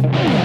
[0.00, 0.37] Hey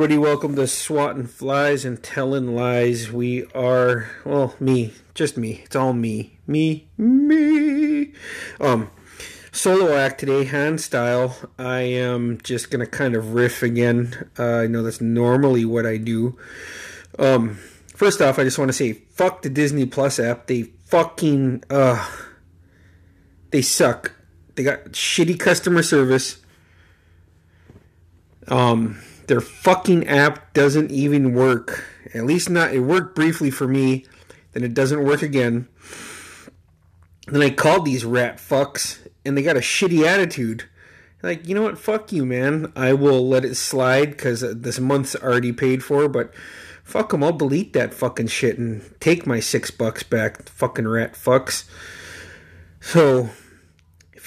[0.00, 3.12] everybody, welcome to Swatting Flies and Telling Lies.
[3.12, 5.60] We are well, me, just me.
[5.66, 6.38] It's all me.
[6.46, 8.14] Me, me.
[8.58, 8.90] Um
[9.52, 11.36] solo act today, hand style.
[11.58, 14.30] I am just gonna kind of riff again.
[14.38, 16.38] Uh, I know that's normally what I do.
[17.18, 20.46] Um first off I just want to say fuck the Disney Plus app.
[20.46, 22.08] They fucking uh
[23.50, 24.12] they suck.
[24.54, 26.38] They got shitty customer service.
[28.48, 31.84] Um their fucking app doesn't even work.
[32.12, 32.74] At least not.
[32.74, 34.04] It worked briefly for me.
[34.50, 35.68] Then it doesn't work again.
[37.28, 40.64] Then I called these rat fucks, and they got a shitty attitude.
[41.22, 41.78] Like, you know what?
[41.78, 42.72] Fuck you, man.
[42.74, 46.08] I will let it slide because this month's already paid for.
[46.08, 46.34] But
[46.82, 47.22] fuck them.
[47.22, 50.48] I'll delete that fucking shit and take my six bucks back.
[50.48, 51.68] Fucking rat fucks.
[52.80, 53.30] So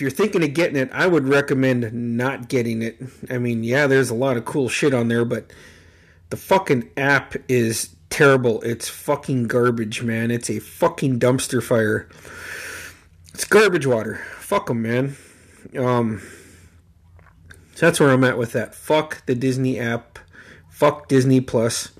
[0.03, 3.01] you're thinking of getting it, I would recommend not getting it.
[3.29, 5.49] I mean, yeah, there's a lot of cool shit on there, but
[6.29, 8.61] the fucking app is terrible.
[8.63, 10.29] It's fucking garbage, man.
[10.29, 12.09] It's a fucking dumpster fire.
[13.33, 14.15] It's garbage water.
[14.39, 15.15] Fuck them, man.
[15.77, 16.21] Um,
[17.75, 18.75] so that's where I'm at with that.
[18.75, 20.19] Fuck the Disney app.
[20.69, 21.93] Fuck Disney Plus.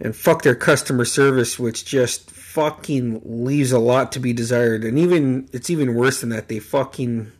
[0.00, 4.82] And fuck their customer service, which just fucking leaves a lot to be desired.
[4.82, 6.48] And even it's even worse than that.
[6.48, 7.30] They fucking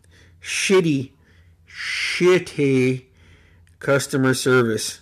[0.40, 1.10] shitty,
[1.68, 3.06] shitty
[3.80, 5.00] customer service.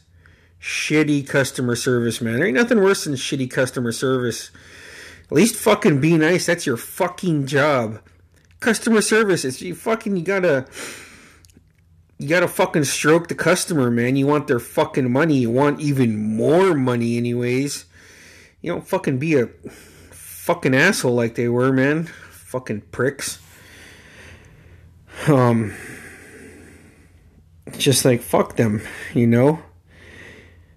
[0.62, 2.38] Shitty customer service, man.
[2.38, 4.50] There ain't nothing worse than shitty customer service.
[5.26, 6.46] At least fucking be nice.
[6.46, 8.00] That's your fucking job.
[8.60, 9.44] Customer service.
[9.44, 10.66] It's you fucking you gotta
[12.16, 14.16] you gotta fucking stroke the customer, man.
[14.16, 15.36] You want their fucking money.
[15.36, 17.84] You want even more money anyways.
[18.62, 19.50] You don't fucking be a
[20.48, 22.04] fucking asshole like they were, man.
[22.04, 23.38] Fucking pricks.
[25.26, 25.74] Um,
[27.76, 28.80] just like fuck them,
[29.12, 29.60] you know.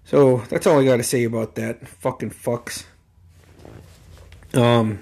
[0.04, 1.88] So that's all I got to say about that.
[1.88, 2.84] Fucking fucks.
[4.52, 4.98] Um,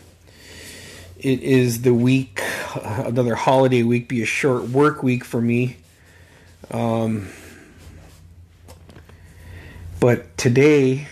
[1.18, 2.40] it is the week,
[2.84, 5.78] another holiday week, be a short work week for me.
[6.70, 7.28] Um,
[9.98, 11.08] but today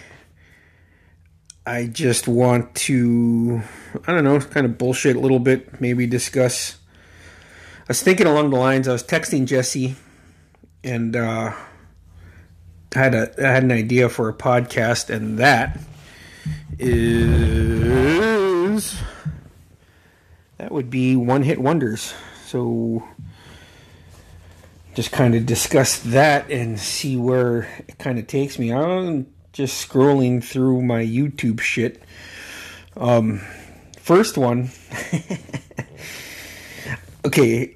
[1.68, 3.60] I just want to,
[4.06, 6.78] I don't know, kind of bullshit a little bit, maybe discuss.
[7.80, 9.94] I was thinking along the lines, I was texting Jesse
[10.82, 11.52] and uh,
[12.96, 15.78] I had a I had an idea for a podcast, and that
[16.78, 17.28] is
[20.56, 22.14] that would be one hit wonders.
[22.46, 23.06] So
[24.94, 28.72] just kind of discuss that and see where it kind of takes me.
[28.72, 32.03] I'm just scrolling through my YouTube shit.
[32.97, 33.41] Um,
[33.97, 34.70] first one.
[37.25, 37.75] okay,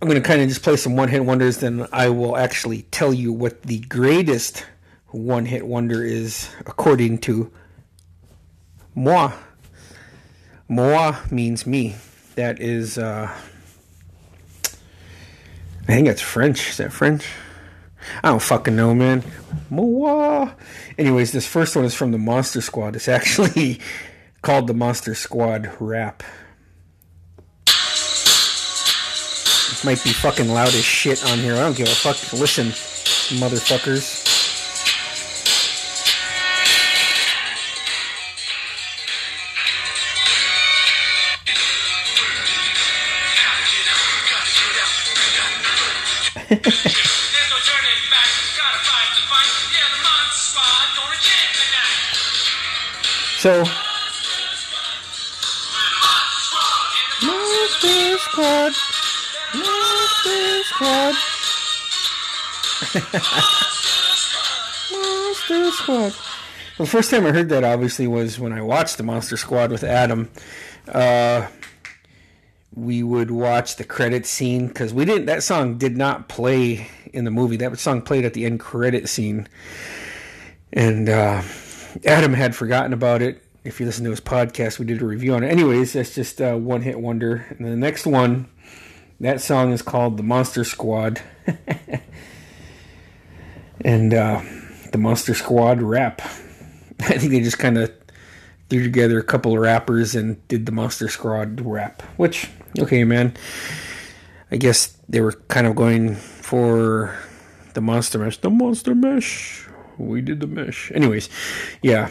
[0.00, 2.82] I'm going to kind of just play some one hit wonders, then I will actually
[2.82, 4.64] tell you what the greatest
[5.08, 7.50] one hit wonder is according to
[8.94, 9.32] moi.
[10.68, 11.96] Moi means me.
[12.36, 13.34] That is, uh,
[14.64, 16.70] I think that's French.
[16.70, 17.26] Is that French?
[18.22, 19.24] I don't fucking know, man.
[19.70, 20.50] Moi.
[20.96, 22.96] Anyways, this first one is from the Monster Squad.
[22.96, 23.80] It's actually
[24.42, 26.22] called the Monster Squad Rap.
[27.66, 27.74] This
[29.84, 31.54] might be fucking loud as shit on here.
[31.54, 32.16] I don't give a fuck.
[32.32, 32.66] Listen,
[33.38, 34.27] motherfuckers.
[53.38, 53.64] So
[57.22, 58.72] Monster Squad
[59.54, 61.14] Monster Squad
[64.92, 66.14] Monster Squad
[66.78, 69.82] the first time I heard that obviously was when I watched the Monster Squad with
[69.82, 70.30] Adam.
[70.86, 71.48] Uh,
[72.72, 75.26] we would watch the credit scene because we didn't.
[75.26, 77.56] That song did not play in the movie.
[77.56, 79.48] That song played at the end credit scene,
[80.72, 81.42] and uh,
[82.04, 83.42] Adam had forgotten about it.
[83.64, 85.48] If you listen to his podcast, we did a review on it.
[85.48, 87.44] Anyways, that's just a one hit wonder.
[87.50, 88.48] And the next one,
[89.20, 91.20] that song is called "The Monster Squad,"
[93.80, 94.42] and uh,
[94.92, 96.20] the Monster Squad rap.
[97.00, 97.92] I think they just kind of
[98.70, 102.02] threw together a couple of rappers and did the Monster Squad rap.
[102.16, 102.48] Which,
[102.78, 103.34] okay, man.
[104.50, 107.14] I guess they were kind of going for
[107.74, 108.38] the Monster Mash.
[108.38, 109.67] The Monster Mash.
[109.98, 110.92] We did the mesh.
[110.94, 111.28] Anyways,
[111.82, 112.10] yeah.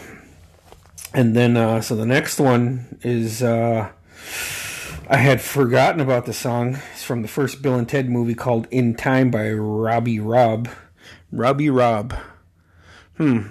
[1.14, 3.90] And then, uh, so the next one is, uh,
[5.08, 6.78] I had forgotten about the song.
[6.92, 10.68] It's from the first Bill and Ted movie called In Time by Robbie Robb.
[11.32, 12.14] Robbie Robb.
[13.16, 13.46] Hmm.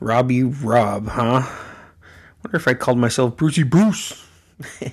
[0.00, 1.42] Robbie Robb, huh?
[2.42, 4.26] Wonder if I called myself Brucey Bruce.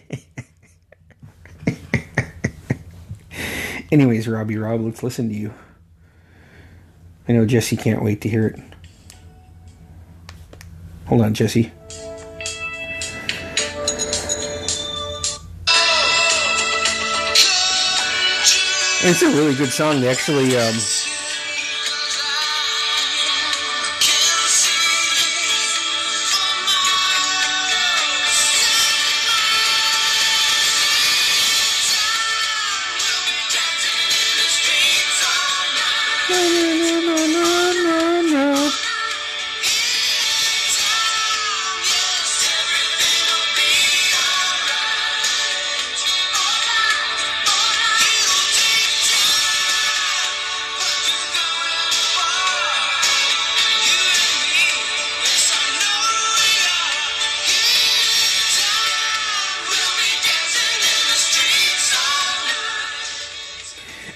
[3.92, 5.54] Anyways, Robbie Robb, let's listen to you.
[7.28, 8.60] I know Jesse can't wait to hear it.
[11.08, 11.72] Hold on, Jesse.
[19.10, 20.02] it's a really good song.
[20.02, 20.76] They actually um,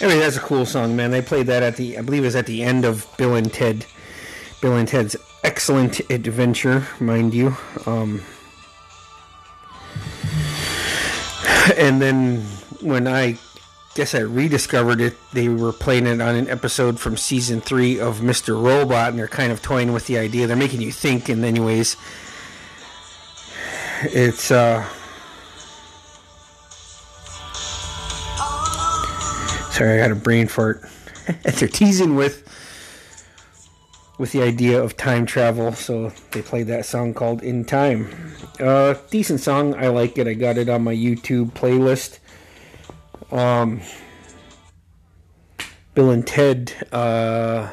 [0.01, 1.11] Anyway, that's a cool song, man.
[1.11, 3.53] They played that at the, I believe it was at the end of Bill and
[3.53, 3.85] Ted,
[4.59, 7.55] Bill and Ted's excellent adventure, mind you.
[7.85, 8.23] Um,
[11.77, 12.41] and then
[12.81, 13.37] when I
[13.93, 18.21] guess I rediscovered it, they were playing it on an episode from season three of
[18.21, 18.59] Mr.
[18.59, 20.47] Robot, and they're kind of toying with the idea.
[20.47, 21.95] They're making you think, and anyways,
[24.03, 24.83] it's uh
[29.81, 30.87] Sorry, I got a brain fart.
[31.43, 32.47] They're teasing with
[34.19, 38.13] with the idea of time travel, so they played that song called "In Time."
[38.59, 39.73] Uh, decent song.
[39.73, 40.27] I like it.
[40.27, 42.19] I got it on my YouTube playlist.
[43.35, 43.81] Um,
[45.95, 46.87] Bill and Ted.
[46.91, 47.71] Uh,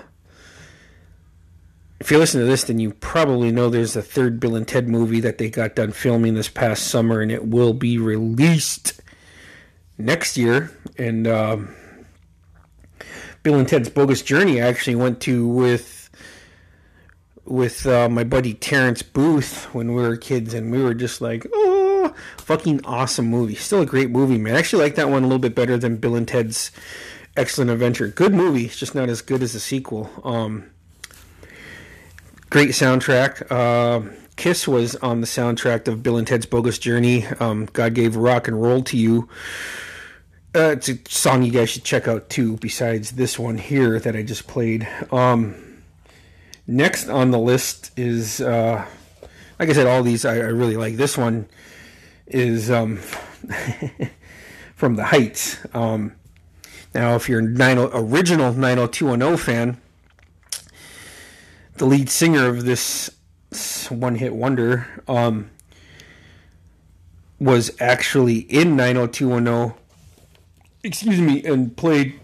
[2.01, 4.89] if you listen to this, then you probably know there's a third Bill and Ted
[4.89, 8.99] movie that they got done filming this past summer, and it will be released
[9.99, 10.73] next year.
[10.97, 11.75] And um,
[13.49, 16.11] Bill and Ted's Bogus Journey I actually went to with
[17.47, 21.47] with uh, my buddy Terrence Booth when we were kids, and we were just like,
[21.55, 23.55] oh, fucking awesome movie.
[23.55, 24.55] Still a great movie, man.
[24.55, 26.73] I actually like that one a little bit better than Bill and Ted's
[27.39, 28.09] Excellent Adventure.
[28.09, 30.11] Good movie, it's just not as good as the sequel.
[30.25, 30.69] Um,
[32.51, 33.51] great soundtrack.
[33.51, 37.25] Uh, Kiss was on the soundtrack of Bill and Ted's Bogus Journey.
[37.41, 39.27] Um, God gave rock and roll to you
[40.59, 42.57] uh, it's a song you guys should check out too.
[42.57, 44.89] Besides this one here that I just played.
[45.13, 45.83] Um,
[46.67, 48.85] next on the list is, uh,
[49.59, 50.97] like I said, all these I, I really like.
[50.97, 51.49] This one
[52.27, 52.97] is um,
[54.75, 55.59] from the Heights.
[55.73, 56.15] Um,
[56.95, 59.81] now, if you're a 90, original 90210 fan,
[61.77, 63.11] the lead singer of this
[63.89, 65.51] one-hit wonder um,
[67.39, 69.79] was actually in 90210
[70.83, 72.19] excuse me, and played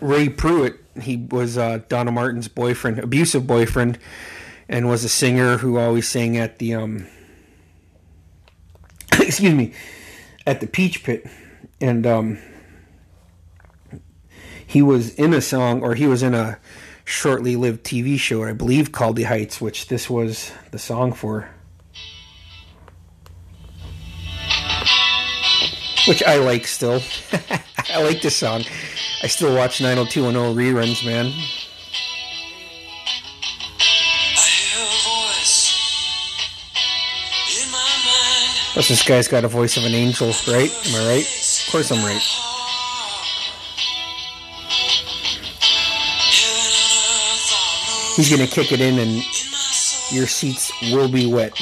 [0.00, 0.80] Ray Pruitt.
[1.00, 3.98] He was uh, Donna Martin's boyfriend, abusive boyfriend,
[4.68, 7.06] and was a singer who always sang at the um,
[9.20, 9.72] excuse me,
[10.46, 11.26] at the Peach Pit,
[11.80, 12.38] and um,
[14.66, 16.58] he was in a song, or he was in a
[17.04, 21.48] shortly lived TV show, I believe, called The Heights, which this was the song for.
[26.08, 27.02] Which I like still.
[27.90, 28.64] I like this song.
[29.22, 31.32] I still watch 90210 reruns, man.
[38.72, 40.70] Plus, this guy's got a voice of an angel, right?
[40.86, 41.26] Am I right?
[41.26, 42.22] Of course, I'm right.
[48.16, 49.22] He's gonna kick it in, and
[50.12, 51.60] your seats will be wet.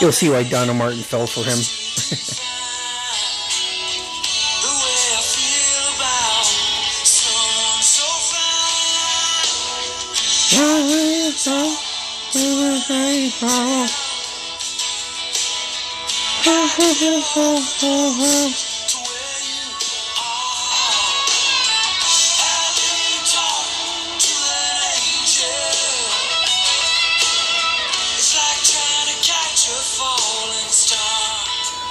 [0.00, 1.58] You'll see why Donna Martin fell for him.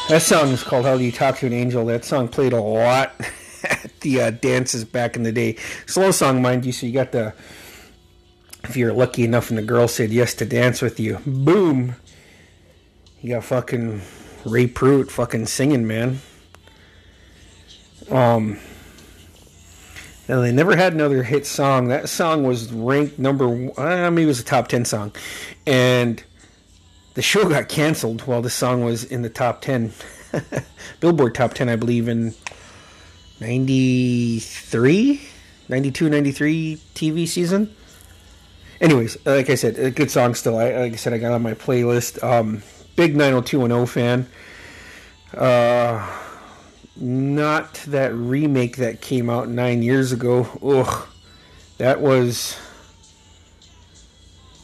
[0.09, 1.85] That song is called How Do You Talk to an Angel.
[1.85, 3.13] That song played a lot
[3.63, 5.55] at the uh, dances back in the day.
[5.85, 7.35] Slow song, mind you, so you got the.
[8.63, 11.95] If you're lucky enough and the girl said yes to dance with you, boom!
[13.21, 14.01] You got fucking
[14.45, 16.21] Ray Pruitt fucking singing, man.
[18.09, 18.57] Um.
[20.27, 21.89] Now they never had another hit song.
[21.89, 23.45] That song was ranked number.
[23.79, 25.15] I mean, it was a top ten song,
[25.67, 26.23] and
[27.19, 29.91] the show got canceled while the song was in the top 10
[31.01, 32.33] billboard top 10 i believe in
[33.41, 35.21] 93
[35.67, 37.75] 92 93 tv season.
[38.79, 40.57] Anyways like i said a good song still.
[40.57, 42.23] I, like i said i got on my playlist.
[42.23, 42.63] Um,
[42.95, 44.25] big 90210 fan.
[45.37, 46.09] Uh,
[46.95, 50.47] not that remake that came out nine years ago.
[50.63, 51.05] Ugh.
[51.79, 52.57] That was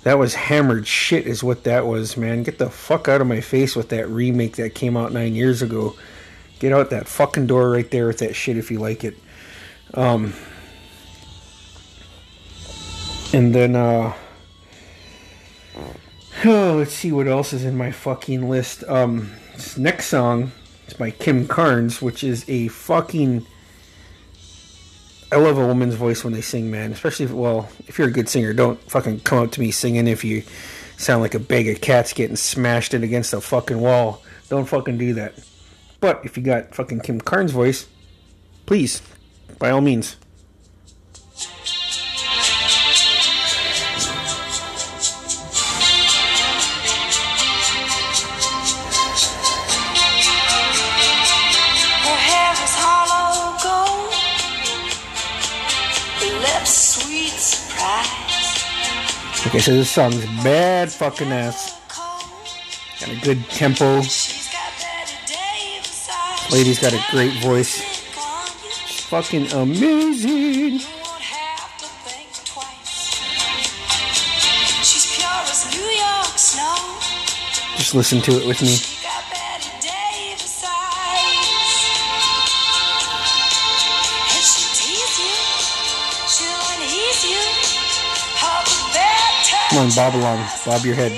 [0.06, 2.44] that was hammered shit, is what that was, man.
[2.44, 5.64] Get the fuck out of my face with that remake that came out nine years
[5.64, 5.96] ago.
[6.60, 9.18] Get out that fucking door right there with that shit if you like it.
[9.96, 10.34] Um,
[13.34, 14.14] and then, uh,
[16.46, 18.84] oh, let's see what else is in my fucking list.
[18.84, 20.52] Um, this next song
[20.88, 23.48] is by Kim Carnes, which is a fucking
[25.36, 26.94] I love a woman's voice when they sing, man.
[26.94, 30.08] Especially if, well, if you're a good singer, don't fucking come up to me singing
[30.08, 30.44] if you
[30.96, 34.24] sound like a bag of cats getting smashed in against a fucking wall.
[34.48, 35.34] Don't fucking do that.
[36.00, 37.86] But if you got fucking Kim Carnes' voice,
[38.65, 39.01] please,
[39.60, 40.15] by all means.
[59.56, 61.80] Okay, so this song's bad fucking ass.
[63.00, 64.02] Got a good tempo.
[66.52, 67.78] Lady's got a great voice.
[68.86, 70.80] She's fucking amazing.
[77.78, 78.95] Just listen to it with me.
[89.75, 90.48] Come on, bob along.
[90.65, 91.12] Bob your head.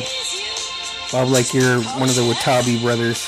[1.12, 3.28] Bob like you're one of the Butabi brothers.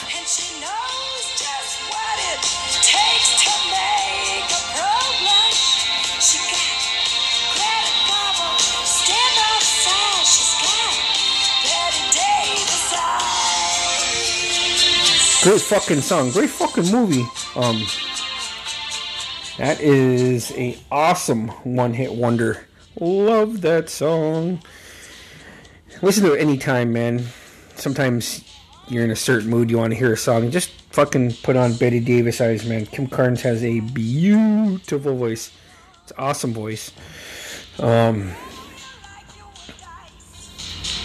[15.43, 16.31] Great fucking song.
[16.31, 17.27] Great fucking movie.
[17.55, 17.83] Um,
[19.59, 22.65] that is a awesome one hit wonder.
[23.00, 24.59] Love that song
[26.01, 27.24] listen to it anytime, man.
[27.75, 28.44] Sometimes
[28.88, 31.74] you're in a certain mood, you want to hear a song, just fucking put on
[31.74, 32.86] Bette Davis eyes, man.
[32.86, 35.51] Kim Carnes has a beautiful voice.
[36.03, 36.91] It's awesome voice.
[37.79, 38.34] Um,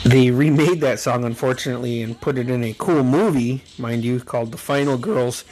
[0.04, 4.52] they remade that song, unfortunately, and put it in a cool movie, mind you, called
[4.52, 5.44] The Final Girls.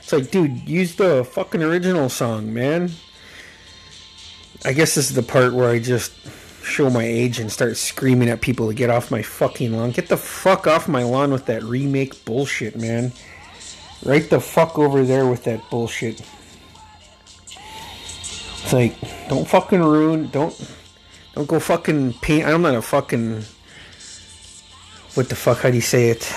[0.00, 2.90] It's like, dude, use the fucking original song, man.
[4.64, 6.12] I guess this is the part where I just
[6.68, 9.90] show my age and start screaming at people to get off my fucking lawn.
[9.90, 13.12] Get the fuck off my lawn with that remake bullshit, man.
[14.04, 16.22] Right the fuck over there with that bullshit.
[17.50, 18.94] It's like,
[19.28, 20.54] don't fucking ruin, don't,
[21.34, 22.46] don't go fucking paint.
[22.46, 23.42] I'm not a fucking,
[25.14, 25.58] what the fuck?
[25.58, 26.32] How do you say it?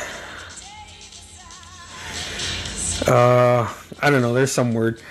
[3.08, 4.34] Uh, I don't know.
[4.34, 5.02] There's some word,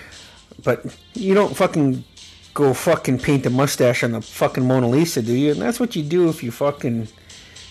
[0.63, 2.03] but you don't fucking
[2.53, 5.51] go fucking paint a mustache on the fucking Mona Lisa, do you?
[5.51, 7.07] And that's what you do if you fucking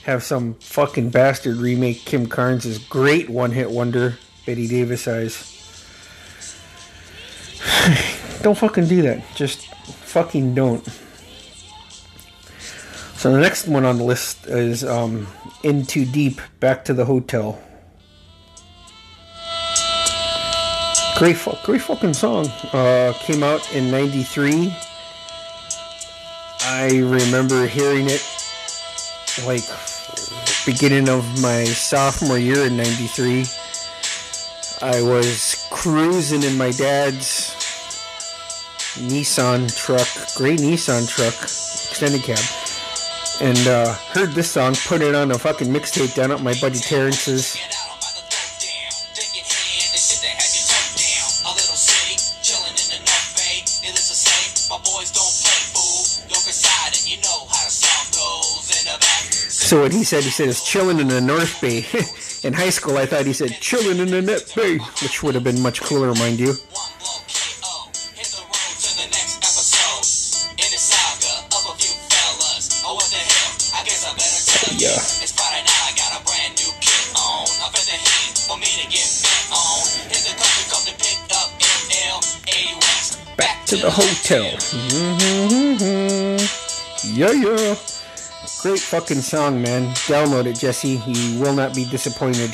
[0.04, 5.46] have some fucking bastard remake Kim Carnes' great one hit wonder, Bette Davis eyes.
[8.42, 9.22] don't fucking do that.
[9.34, 10.86] Just fucking don't.
[13.14, 15.26] So the next one on the list is um,
[15.62, 17.60] N2Deep, Back to the Hotel.
[21.20, 22.46] Great, great fucking song.
[22.72, 24.74] Uh, came out in '93.
[26.62, 28.24] I remember hearing it
[29.44, 29.68] like
[30.64, 33.44] beginning of my sophomore year in '93.
[34.80, 37.52] I was cruising in my dad's
[38.96, 42.40] Nissan truck, gray Nissan truck, extended cab,
[43.42, 46.78] and uh, heard this song, put it on a fucking mixtape down at my buddy
[46.78, 47.58] Terrence's
[59.70, 61.86] So what he said, he said, is chilling in the North Bay.
[62.42, 65.44] In high school, I thought he said chilling in the net bay, which would have
[65.44, 66.46] been much cooler, mind you.
[74.74, 74.98] Yeah.
[75.22, 77.46] It's Friday night, I got a brand new kit on.
[77.62, 79.86] I feel the heat for me to get bent on.
[80.10, 83.22] Hit the country come to pick up ML80 West.
[83.36, 84.50] Back to the hotel.
[84.74, 86.42] Mm-hmm.
[87.14, 87.99] Yeah, yeah.
[88.62, 89.94] Great fucking song, man.
[90.04, 91.00] Download it, Jesse.
[91.06, 92.50] You will not be disappointed.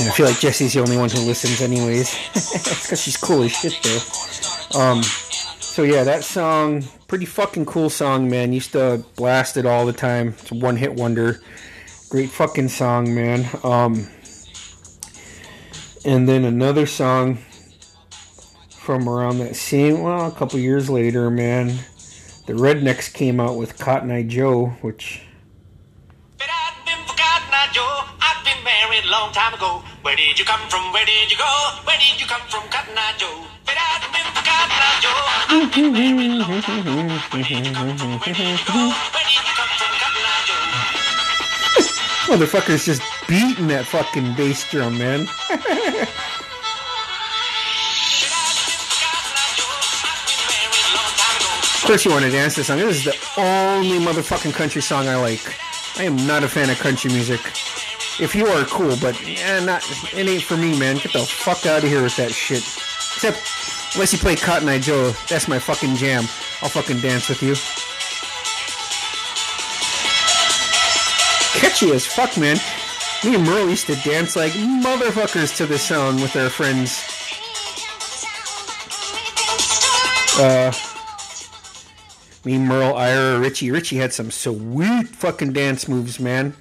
[0.00, 2.16] And I feel like Jesse's the only one who listens, anyways.
[2.32, 4.80] because she's cool as shit, though.
[4.80, 8.54] Um, so yeah, that song, pretty fucking cool song, man.
[8.54, 10.28] Used to blast it all the time.
[10.28, 11.42] It's a one-hit wonder.
[12.14, 13.44] Great fucking song, man.
[13.64, 14.06] Um,
[16.04, 17.38] and then another song
[18.70, 21.74] from around that same, well, a couple years later, man.
[22.46, 25.22] The Rednex came out with Cotton Eye Joe, which.
[30.02, 30.92] Where did you come from?
[30.92, 31.38] Where did you?
[31.82, 33.44] Where did you come from, Cotton Eye Joe?
[33.66, 35.18] But I've been for Cotton Eye Joe.
[35.50, 37.08] I've been married a long time ago.
[37.34, 38.20] Where did you come from?
[38.20, 38.94] Where did you go?
[39.10, 39.53] Where did you
[42.26, 45.28] Motherfucker's just beating that fucking bass drum, man.
[51.76, 52.78] Of course, you want to dance this song.
[52.78, 55.54] This is the only motherfucking country song I like.
[55.98, 57.40] I am not a fan of country music.
[58.18, 60.96] If you are cool, but yeah, not it ain't for me, man.
[60.96, 62.62] Get the fuck out of here with that shit.
[62.62, 63.38] Except
[63.94, 66.22] unless you play Cotton Eye Joe, that's my fucking jam.
[66.62, 67.54] I'll fucking dance with you.
[71.74, 72.56] Catchy as fuck, man.
[73.24, 77.02] Me and Merle used to dance like motherfuckers to this song with our friends.
[80.38, 80.72] Uh,
[82.44, 83.72] me, Merle, Ira, Richie.
[83.72, 86.54] Richie had some sweet fucking dance moves, man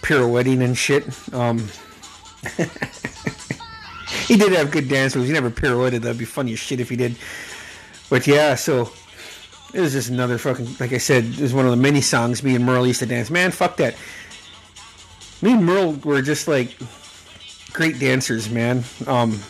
[0.00, 1.04] pirouetting and shit.
[1.34, 1.58] Um,
[4.26, 5.28] he did have good dance moves.
[5.28, 6.00] He never pirouetted.
[6.00, 7.14] That'd be funny as shit if he did.
[8.08, 8.90] But yeah, so
[9.74, 10.76] it was just another fucking.
[10.80, 13.06] Like I said, it was one of the many songs me and Merle used to
[13.06, 13.30] dance.
[13.30, 13.94] Man, fuck that.
[15.42, 16.76] Me and Merle were just like
[17.72, 18.84] great dancers, man.
[19.06, 19.40] Um,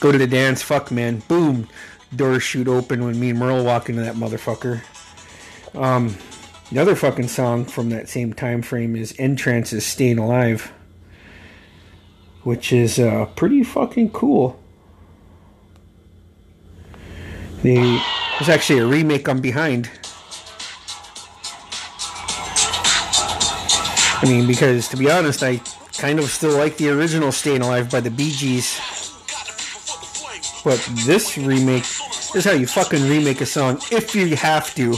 [0.00, 1.20] go to the dance, fuck, man.
[1.28, 1.68] Boom,
[2.14, 4.82] doors shoot open when me and Merle walk into that motherfucker.
[5.74, 6.16] Um,
[6.94, 10.72] fucking song from that same time frame is N-Trance's Staying Alive,
[12.42, 14.60] which is uh, pretty fucking cool.
[17.62, 18.02] The,
[18.38, 19.90] there's actually a remake on Behind.
[24.20, 25.60] I mean, because to be honest, I
[25.96, 28.80] kind of still like the original Staying Alive by the Bee Gees.
[30.64, 34.90] But this remake, this is how you fucking remake a song if you have to.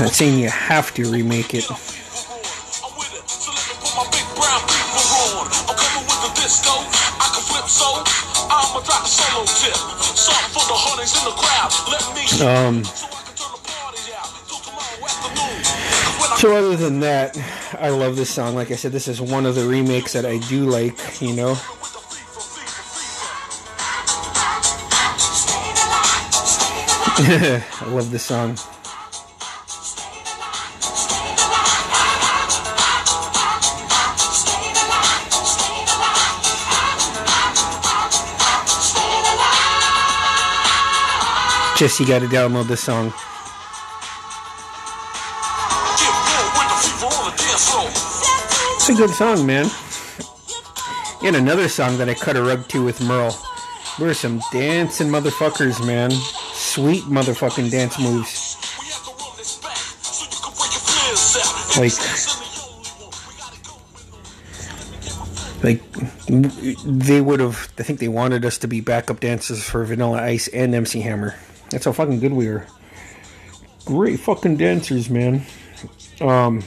[0.00, 1.64] Not saying you have to remake it.
[12.42, 12.82] Um,
[16.42, 17.38] so other than that,
[17.78, 18.56] I love this song.
[18.56, 21.52] Like I said, this is one of the remakes that I do like, you know.
[27.24, 28.56] I love this song.
[41.82, 43.12] Just you gotta download this song.
[48.76, 49.66] It's a good song, man.
[51.24, 53.36] And another song that I cut a rug to with Merle.
[53.98, 56.12] We're some dancing motherfuckers, man.
[56.12, 58.54] Sweet motherfucking dance moves.
[61.76, 61.98] Like,
[65.64, 65.82] like
[66.84, 67.72] they would have.
[67.76, 71.34] I think they wanted us to be backup dancers for Vanilla Ice and MC Hammer.
[71.72, 72.66] That's how fucking good we are.
[73.86, 75.42] Great fucking dancers, man.
[76.20, 76.62] Um,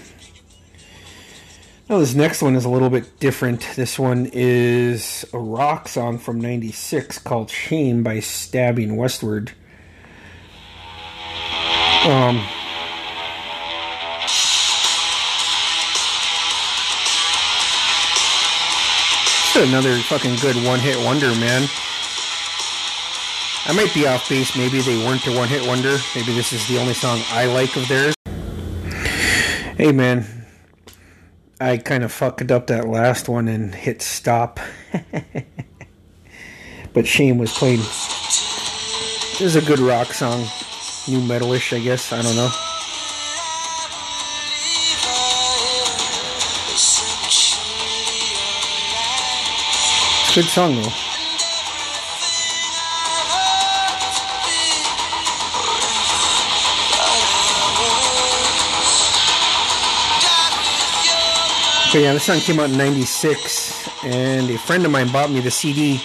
[1.87, 3.67] now this next one is a little bit different.
[3.75, 9.51] This one is a rock song from '96 called "Shame" by Stabbing Westward.
[12.03, 12.43] Um,
[19.55, 21.69] another fucking good one-hit wonder, man.
[23.67, 24.55] I might be off base.
[24.55, 25.97] Maybe they weren't a one hit wonder.
[26.15, 28.13] Maybe this is the only song I like of theirs.
[29.75, 30.45] Hey, man.
[31.59, 34.59] I kind of fucked up that last one and hit stop.
[36.93, 37.79] but Shame was playing.
[37.79, 40.41] This is a good rock song.
[41.07, 42.13] New metalish, I guess.
[42.13, 42.51] I don't know.
[50.35, 51.04] Good song, though.
[61.91, 65.39] So yeah, this song came out in '96, and a friend of mine bought me
[65.39, 66.01] the CD.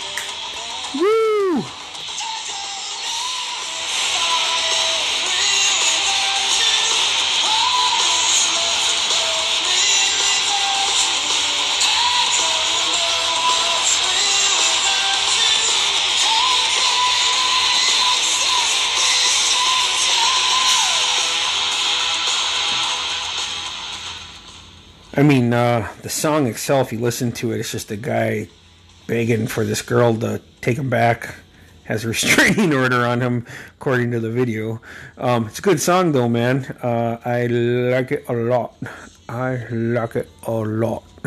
[25.20, 28.48] I mean, uh, the song itself, you listen to it, it's just a guy
[29.06, 31.34] begging for this girl to take him back.
[31.84, 33.44] Has a restraining order on him,
[33.76, 34.80] according to the video.
[35.18, 36.64] Um, it's a good song, though, man.
[36.82, 38.74] Uh, I like it a lot.
[39.28, 41.04] I like it a lot.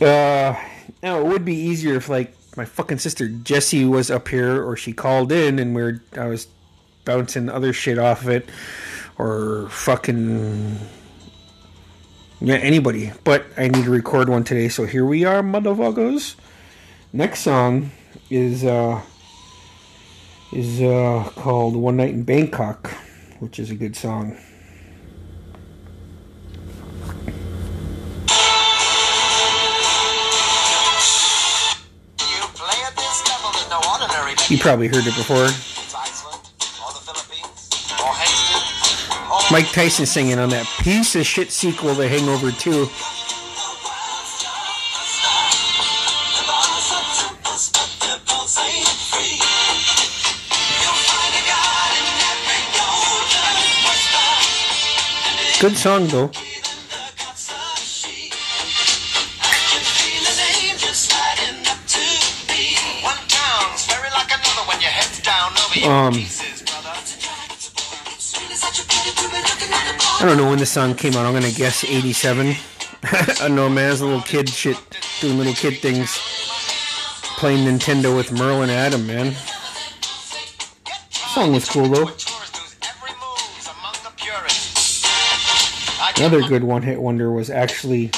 [0.00, 0.56] uh,
[1.00, 4.76] now, it would be easier if, like, my fucking sister Jessie was up here, or
[4.76, 6.48] she called in, and we are I was
[7.04, 8.48] bouncing other shit off of it
[9.18, 10.78] or fucking
[12.40, 13.12] yeah anybody.
[13.24, 16.34] But I need to record one today, so here we are, motherfuckers.
[17.12, 17.90] Next song
[18.30, 19.00] is uh
[20.52, 22.88] is uh called One Night in Bangkok,
[23.38, 24.36] which is a good song.
[34.50, 35.73] You probably heard it before.
[39.54, 42.88] Mike Tyson singing on that piece of shit sequel to Hangover 2.
[55.60, 56.32] Good song though.
[65.88, 66.14] Um,
[70.24, 71.26] I don't know when the song came out.
[71.26, 72.56] I'm gonna guess '87.
[73.42, 73.90] I know, man.
[73.90, 74.74] As a little kid, shit,
[75.20, 76.16] doing little kid things,
[77.36, 79.34] playing Nintendo with Merlin Adam, man.
[81.10, 82.10] song was cool though.
[86.16, 88.10] Another good one-hit wonder was actually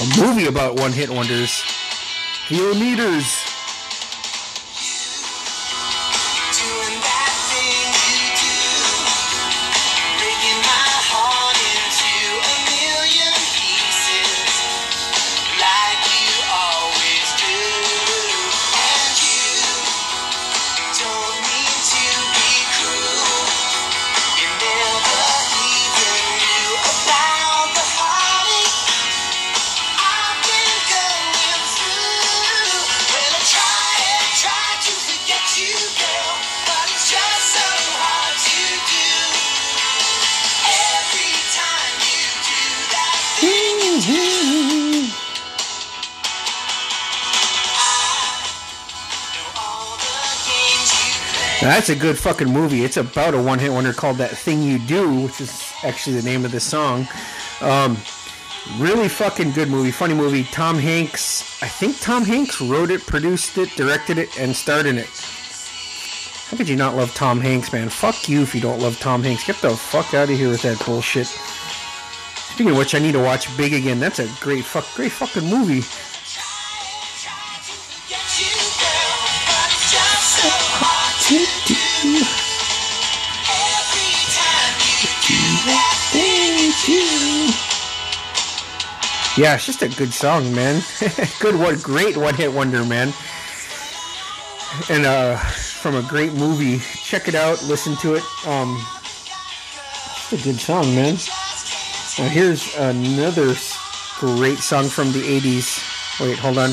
[0.00, 1.64] a movie about one-hit wonders.
[2.46, 3.41] Heel Meters.
[51.62, 52.84] That's a good fucking movie.
[52.84, 56.22] It's about a one hit wonder called That Thing You Do, which is actually the
[56.22, 57.06] name of the song.
[57.60, 57.96] Um,
[58.78, 59.92] really fucking good movie.
[59.92, 60.42] Funny movie.
[60.44, 64.98] Tom Hanks, I think Tom Hanks wrote it, produced it, directed it, and starred in
[64.98, 65.08] it.
[66.50, 67.88] How could you not love Tom Hanks, man?
[67.88, 69.46] Fuck you if you don't love Tom Hanks.
[69.46, 71.28] Get the fuck out of here with that bullshit.
[71.28, 74.00] Speaking of which, I need to watch Big again.
[74.00, 75.82] That's a great fuck, great fucking movie.
[89.38, 90.82] Yeah, it's just a good song, man.
[91.40, 93.14] good one, great one-hit wonder, man.
[94.90, 96.80] And uh, from a great movie.
[97.02, 98.22] Check it out, listen to it.
[98.46, 98.76] Um,
[100.30, 101.14] it's a good song, man.
[102.18, 103.54] Now here's another
[104.18, 106.20] great song from the '80s.
[106.20, 106.72] Wait, hold on.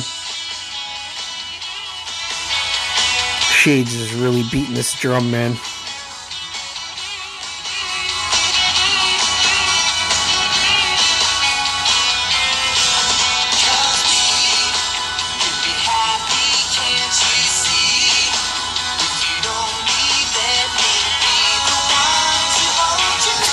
[3.59, 5.51] Shades is really beating this drum, man.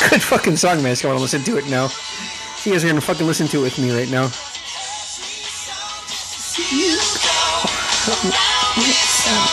[0.09, 0.87] good fucking song, man.
[0.87, 1.91] I just want to listen to it now.
[2.63, 4.31] You guys are gonna fucking listen to it with me right now.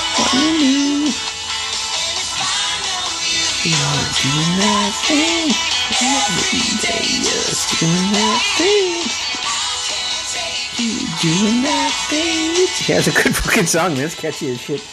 [12.87, 13.95] Yeah, it's a good fucking song.
[13.97, 14.83] It's catchy as shit.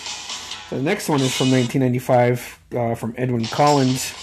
[0.71, 4.15] The next one is from 1995 uh, from Edwyn Collins.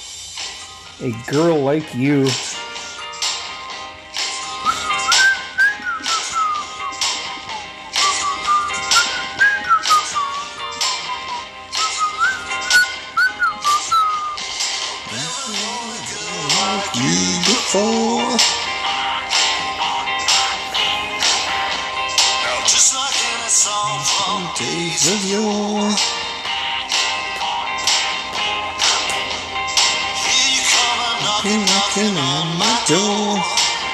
[1.01, 2.27] A Girl Like You.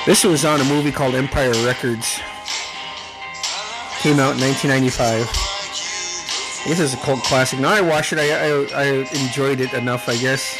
[0.05, 2.19] This was on a movie called Empire Records.
[3.99, 5.23] Came out in 1995.
[6.67, 7.61] This is a cult classic.
[7.61, 8.85] Now I watched it, I, I, I
[9.23, 10.59] enjoyed it enough, I guess.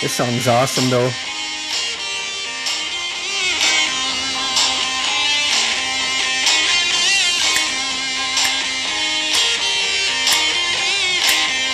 [0.00, 1.10] This song's awesome, though.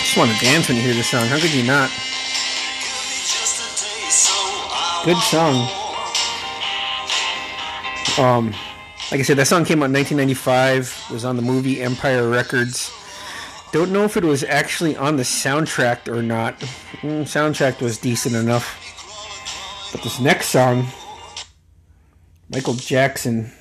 [0.03, 1.25] Just want to dance when you hear this song.
[1.27, 1.89] How could you not?
[5.05, 5.80] Good song.
[8.17, 8.53] Um,
[9.11, 11.11] like I said, that song came out in 1995.
[11.11, 12.91] Was on the movie Empire Records.
[13.71, 16.59] Don't know if it was actually on the soundtrack or not.
[17.01, 18.77] Mm, soundtrack was decent enough.
[19.91, 20.87] But this next song,
[22.49, 23.51] Michael Jackson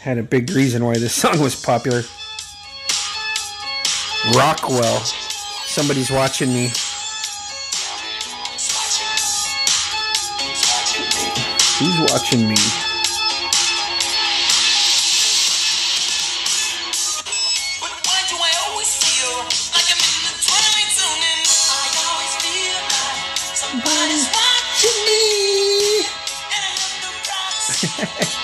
[0.00, 2.02] had a big reason why this song was popular.
[4.34, 4.98] Rockwell.
[5.66, 6.68] Somebody's watching me.
[11.78, 12.89] Who's watching me?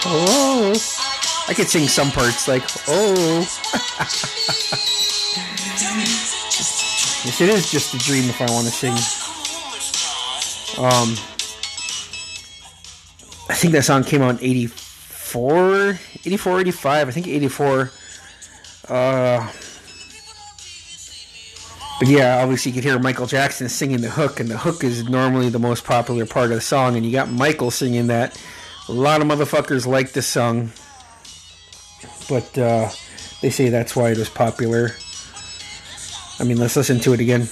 [0.08, 0.72] Oh,
[1.48, 3.40] I could sing some parts like, oh.
[7.24, 8.92] yes, it is just a dream if I want to sing.
[10.78, 11.16] Um,
[13.48, 17.08] I think that song came out in 84, 84, 85.
[17.08, 17.90] I think 84.
[18.88, 19.50] Uh,
[21.98, 25.08] but yeah, obviously you could hear Michael Jackson singing the hook, and the hook is
[25.08, 28.38] normally the most popular part of the song, and you got Michael singing that.
[28.88, 30.70] A lot of motherfuckers like this song,
[32.28, 32.88] but uh,
[33.42, 34.90] they say that's why it was popular.
[36.38, 37.48] I mean, let's listen to it again.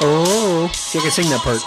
[0.00, 1.60] Oh, see, I can sing that part.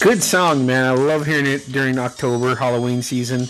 [0.00, 0.84] Good song, man.
[0.84, 3.48] I love hearing it during October, Halloween season.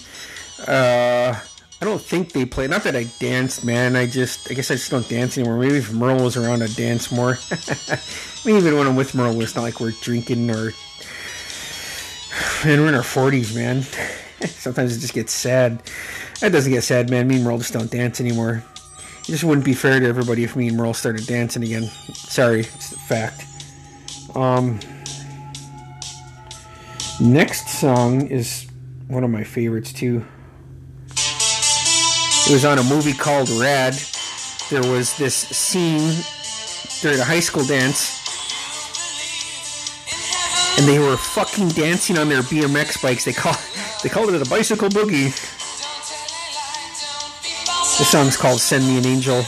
[0.66, 1.38] Uh,
[1.82, 2.68] I don't think they play.
[2.68, 3.96] Not that I danced, man.
[3.96, 5.58] I just, I guess I just don't dance anymore.
[5.58, 7.36] Maybe if Merle was around, I'd dance more.
[7.50, 7.98] I
[8.46, 10.70] mean, even when I'm with Merle, it's not like we're drinking or.
[12.64, 13.82] Man, we're in our 40s, man.
[14.46, 15.82] Sometimes it just gets sad.
[16.38, 17.26] That doesn't get sad, man.
[17.26, 18.62] Me and Merle just don't dance anymore.
[19.22, 21.86] It just wouldn't be fair to everybody if me and Merle started dancing again.
[22.14, 23.44] Sorry, it's a fact.
[24.36, 24.78] Um,
[27.20, 28.68] next song is
[29.08, 30.24] one of my favorites too.
[32.44, 33.94] It was on a movie called Rad.
[34.68, 36.12] There was this scene
[37.00, 38.18] during a high school dance,
[40.76, 43.24] and they were fucking dancing on their BMX bikes.
[43.24, 43.54] They call
[44.02, 45.30] they called it the bicycle boogie.
[47.98, 49.44] The song's called "Send Me an Angel."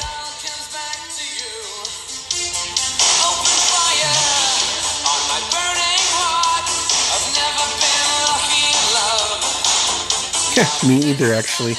[10.86, 11.74] Me either, actually.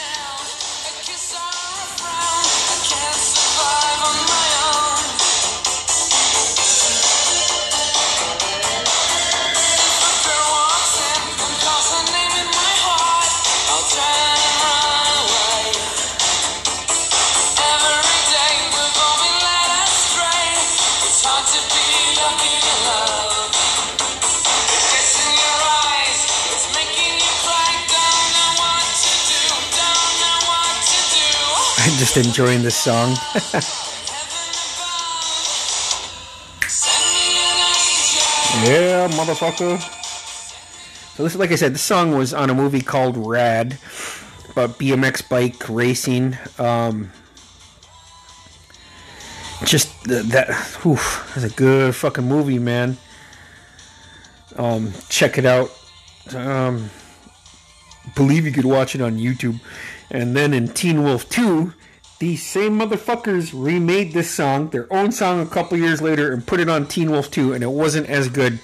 [31.98, 33.12] Just enjoying this song.
[38.66, 39.80] yeah, motherfucker.
[41.16, 43.78] So this, like I said, the song was on a movie called Rad,
[44.52, 46.38] about BMX bike racing.
[46.60, 47.12] Um,
[49.64, 50.50] just that,
[50.86, 52.98] oof, that's a good fucking movie, man.
[54.58, 55.72] Um, check it out.
[56.36, 56.90] Um,
[58.16, 59.62] believe you could watch it on YouTube.
[60.12, 61.74] And then in Teen Wolf 2,
[62.20, 66.60] these same motherfuckers remade this song, their own song, a couple years later, and put
[66.60, 68.60] it on Teen Wolf 2, and it wasn't as good.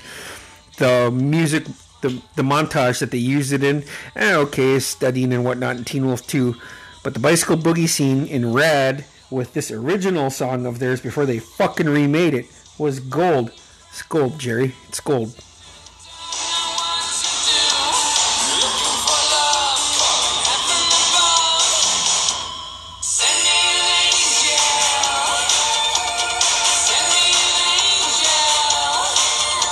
[0.77, 1.65] The music,
[2.01, 3.83] the the montage that they used it in,
[4.15, 6.55] eh, okay, studying and whatnot in Teen Wolf 2,
[7.03, 11.39] but the bicycle boogie scene in Rad with this original song of theirs before they
[11.39, 12.45] fucking remade it
[12.77, 13.51] was gold.
[13.89, 14.75] It's gold, Jerry.
[14.87, 15.35] It's gold.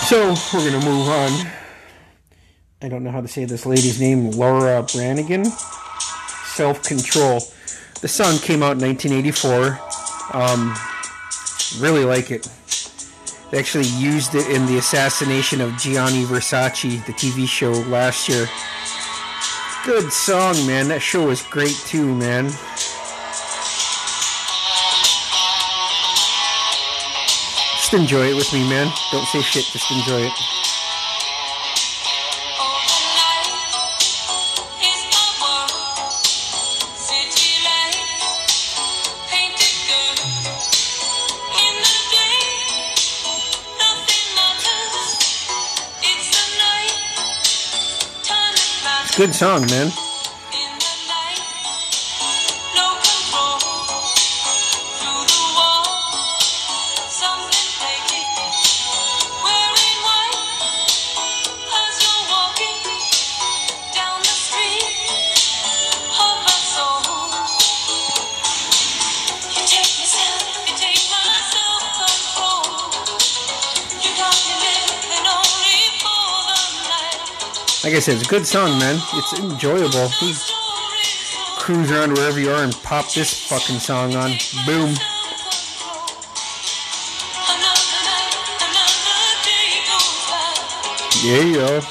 [0.09, 1.51] So we're gonna move on.
[2.81, 5.45] I don't know how to say this lady's name, Laura Branigan.
[5.45, 7.41] Self Control.
[8.01, 9.79] The song came out in 1984.
[10.33, 10.75] Um,
[11.79, 12.49] really like it.
[13.51, 18.47] They actually used it in the assassination of Gianni Versace, the TV show last year.
[19.85, 20.87] Good song, man.
[20.87, 22.49] That show was great too, man.
[27.89, 28.93] Just enjoy it with me, man.
[29.11, 30.33] Don't say shit, just enjoy it.
[49.17, 50.08] Good song, man.
[77.99, 78.95] I said, it's a good song, man.
[79.13, 80.07] It's enjoyable.
[81.57, 84.31] Cruise around wherever you are and pop this fucking song on.
[84.65, 84.95] Boom.
[91.25, 91.81] Yeah, yo.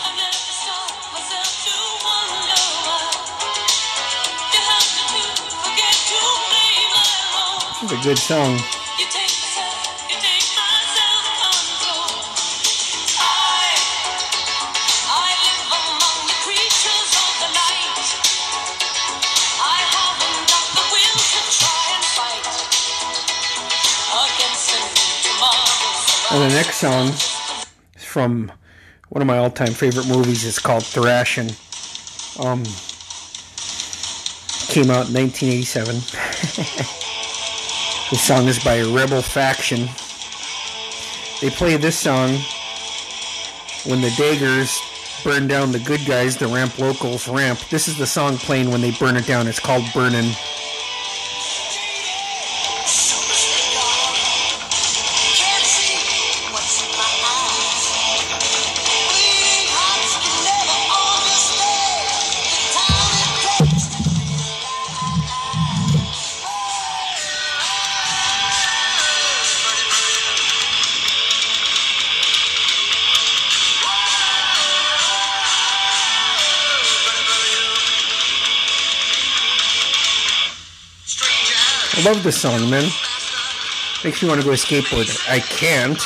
[7.83, 8.78] It's a good song.
[26.39, 28.53] The next song is from
[29.09, 30.47] one of my all-time favorite movies.
[30.47, 31.51] It's called Thrashing.
[32.39, 32.63] Um,
[34.69, 35.95] came out in 1987.
[38.11, 39.89] the song is by Rebel Faction.
[41.41, 42.31] They play this song
[43.85, 44.79] when the Daggers
[45.25, 47.59] burn down the good guys, the Ramp Locals ramp.
[47.69, 49.49] This is the song playing when they burn it down.
[49.49, 50.31] It's called Burning.
[82.15, 82.89] Love this song, man.
[84.03, 85.09] Makes me want to go skateboard.
[85.29, 85.99] I can't.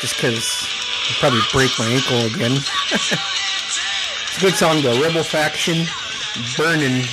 [0.00, 0.66] Just because
[1.06, 2.52] I'll probably break my ankle again.
[2.92, 4.98] it's a good song, though.
[5.02, 5.86] Rebel Faction,
[6.56, 7.04] Burning.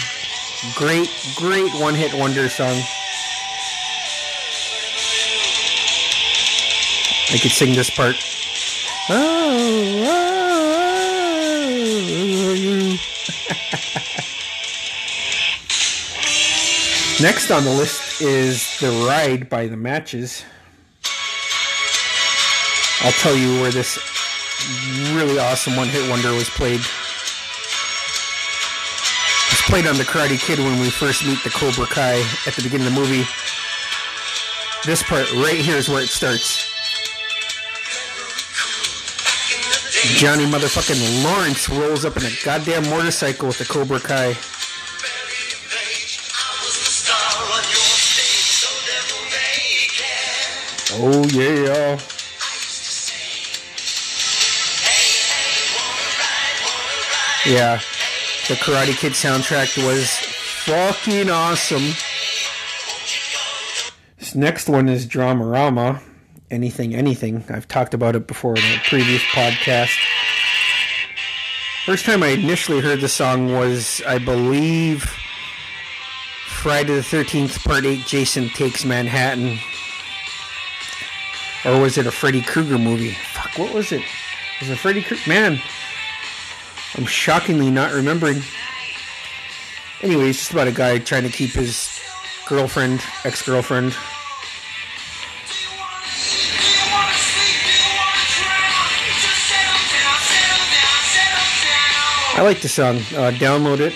[0.75, 2.81] Great, great one hit wonder song.
[7.29, 8.15] I could sing this part.
[9.09, 11.65] Oh, oh, oh.
[12.13, 12.97] oh, oh,
[13.59, 13.93] oh.
[17.19, 20.45] Next on the list is The Ride by The Matches.
[23.01, 23.97] I'll tell you where this
[25.15, 26.79] really awesome one hit wonder was played.
[29.49, 32.61] It's played on The Karate Kid when we first meet the Cobra Kai at the
[32.61, 33.25] beginning of the movie.
[34.85, 36.67] This part right here is where it starts.
[40.19, 44.35] Johnny motherfucking Lawrence rolls up in a goddamn motorcycle with the Cobra Kai.
[50.99, 51.99] Oh yeah.
[57.45, 57.77] Yeah,
[58.49, 60.09] the Karate Kid soundtrack was
[60.65, 61.93] fucking awesome.
[64.17, 66.01] This next one is Dramarama.
[66.49, 67.45] Anything, anything.
[67.49, 69.95] I've talked about it before in a previous podcast.
[71.85, 75.03] First time I initially heard the song was, I believe,
[76.47, 79.57] Friday the 13th, Part 8 Jason Takes Manhattan.
[81.67, 83.11] Or was it a Freddy Krueger movie?
[83.33, 84.01] Fuck, what was it?
[84.61, 85.29] Was it Freddy Krueger?
[85.29, 85.59] Man,
[86.95, 88.41] I'm shockingly not remembering.
[90.01, 91.99] Anyway, it's just about a guy trying to keep his
[92.47, 93.97] girlfriend, ex girlfriend.
[102.37, 102.97] I like the song.
[102.97, 103.93] Uh, download it.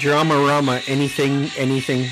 [0.00, 0.88] Dramarama.
[0.88, 2.08] Anything, anything.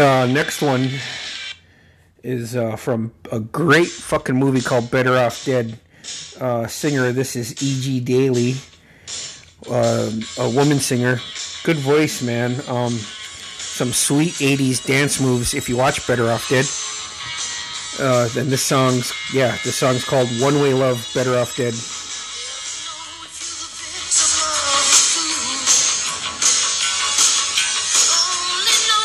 [0.00, 0.88] Uh, next one
[2.22, 5.78] is uh, from a great fucking movie called Better Off Dead.
[6.40, 8.00] Uh, singer, this is E.G.
[8.00, 8.54] Daily,
[9.70, 11.20] uh, a woman singer.
[11.64, 12.52] Good voice, man.
[12.66, 12.92] Um,
[13.58, 16.64] some sweet 80s dance moves if you watch Better Off Dead.
[18.02, 21.74] Uh, then this song's, yeah, this song's called One Way Love, Better Off Dead.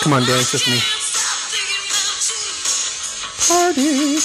[0.06, 0.78] Come on, dance with me.
[3.50, 4.20] Party.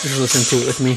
[0.00, 0.92] Just listen to it with me.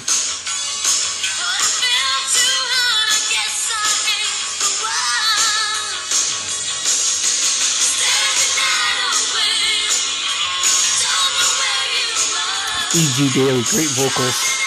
[12.95, 13.30] E.G.
[13.34, 14.59] Daily, great vocals.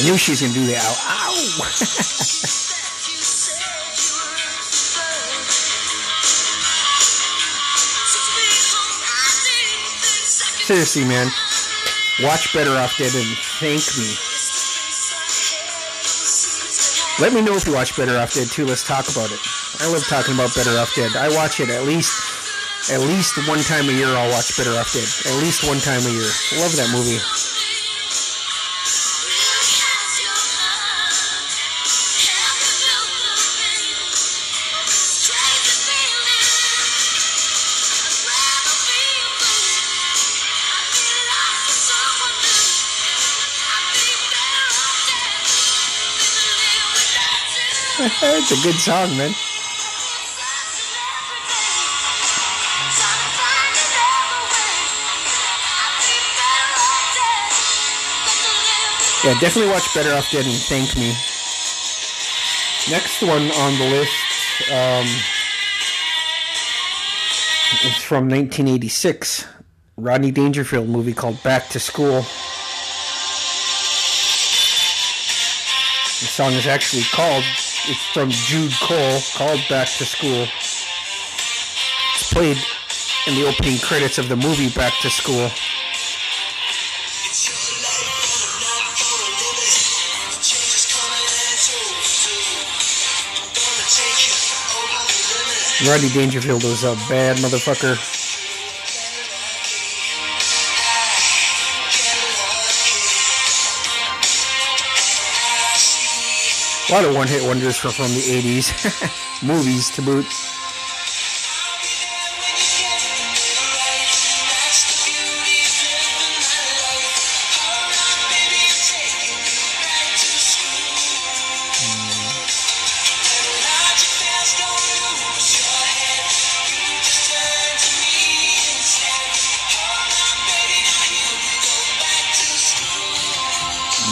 [0.00, 0.80] I knew she was gonna do that.
[0.80, 0.88] Ow!
[1.12, 1.68] ow.
[10.64, 11.28] Seriously, man,
[12.24, 14.16] watch Better Off Dead and thank me.
[17.20, 18.64] Let me know if you watch Better Off Dead too.
[18.64, 19.40] Let's talk about it.
[19.80, 21.14] I love talking about Better Off Dead.
[21.14, 24.08] I watch it at least at least one time a year.
[24.08, 25.04] I'll watch Better Off Dead.
[25.28, 26.30] At least one time a year.
[26.56, 27.20] Love that movie.
[48.22, 49.34] It's a good song, man.
[59.22, 61.12] Yeah, definitely watch Better Off Dead and thank me.
[62.90, 65.06] Next one on the list um,
[67.84, 69.46] is from 1986,
[69.98, 72.22] Rodney Dangerfield movie called Back to School.
[76.20, 77.44] The song is actually called,
[77.88, 80.46] it's from Jude Cole, called Back to School.
[82.14, 82.58] It's played
[83.26, 85.48] in the opening credits of the movie Back to School.
[95.88, 98.19] Rodney Dangerfield was a bad motherfucker.
[106.90, 109.42] A lot of one hit wonders from, from the 80s.
[109.46, 110.26] Movies to boot.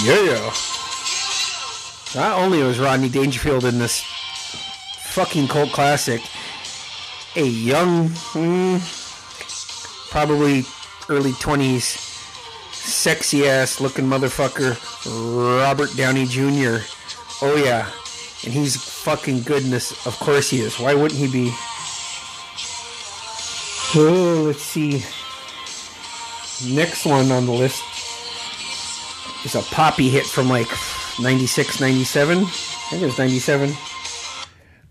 [0.04, 0.67] Yeah.
[2.14, 4.02] Not only was Rodney Dangerfield in this
[5.00, 6.22] fucking cult classic,
[7.36, 8.80] a young, mm,
[10.11, 10.64] probably
[11.11, 12.06] early 20s,
[12.72, 14.76] sexy ass looking motherfucker,
[15.61, 16.78] Robert Downey Jr.
[17.42, 17.90] Oh, yeah.
[18.44, 20.06] And he's fucking goodness.
[20.06, 20.78] Of course he is.
[20.78, 21.52] Why wouldn't he be?
[23.94, 25.04] Oh, let's see.
[26.74, 27.82] Next one on the list
[29.44, 30.68] is a poppy hit from like
[31.20, 32.38] 96, 97.
[32.38, 33.72] I think it was 97.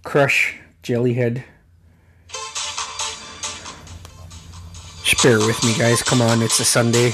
[0.04, 1.44] Crush, Jellyhead.
[5.04, 6.04] Share it with me, guys.
[6.04, 7.14] Come on, it's a Sunday.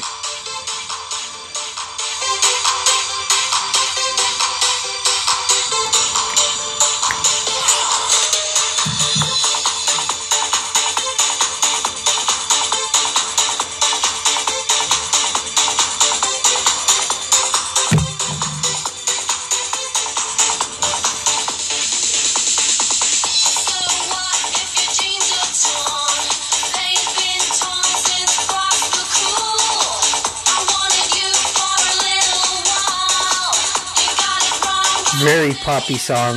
[35.84, 36.36] Poppy song.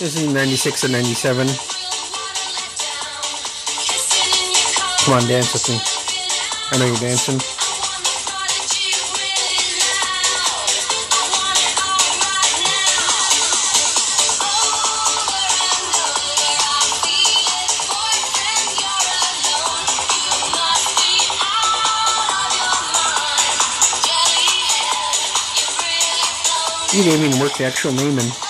[0.00, 1.46] This is 96 and 97.
[5.04, 5.78] Come on, dance with me.
[6.72, 7.38] I know you're dancing.
[26.94, 28.45] You didn't even work the actual name in.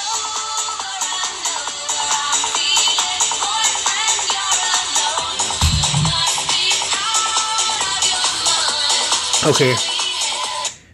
[9.47, 9.75] Okay.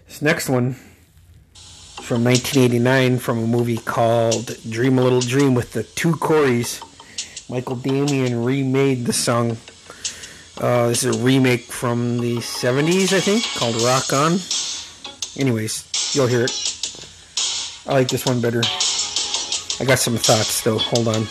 [0.07, 0.75] This next one
[2.03, 6.83] from 1989 from a movie called Dream a Little Dream with the two Coreys.
[7.49, 9.57] Michael Damian remade the song.
[10.61, 14.33] Uh, this is a remake from the 70s, I think, called Rock On.
[15.41, 16.53] Anyways, you'll hear it.
[17.87, 18.61] I like this one better.
[19.81, 20.77] I got some thoughts though.
[20.77, 21.27] Hold on.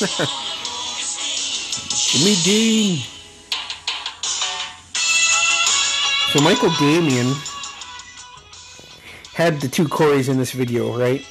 [0.00, 0.26] Looking?
[1.88, 2.98] Jimmy Dean.
[6.32, 7.34] So Michael Damian
[9.32, 11.24] had the two Coreys in this video, right?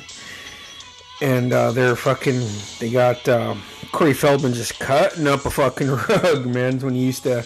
[1.22, 2.40] And uh, they're fucking.
[2.80, 3.56] They got uh,
[3.92, 6.80] Corey Feldman just cutting up a fucking rug, man.
[6.80, 7.46] When he used to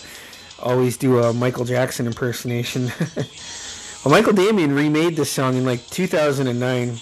[0.62, 2.92] always do a Michael Jackson impersonation.
[3.16, 6.98] well, Michael Damian remade this song in like 2009,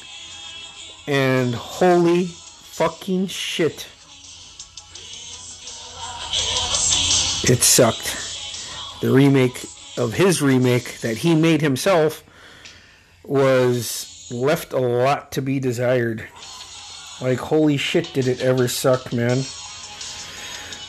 [1.07, 3.88] and holy fucking shit.
[7.49, 8.99] It sucked.
[8.99, 9.65] The remake
[9.97, 12.21] of his remake that he made himself
[13.23, 16.27] was left a lot to be desired.
[17.21, 19.43] Like, holy shit, did it ever suck, man.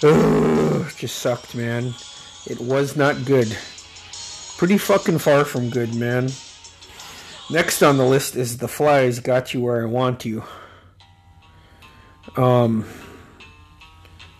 [0.02, 1.94] Ugh, just sucked, man.
[2.44, 3.56] It was not good.
[4.56, 6.28] Pretty fucking far from good, man.
[7.50, 10.42] Next on the list is The Flys Got You Where I Want You.
[12.36, 12.84] Um,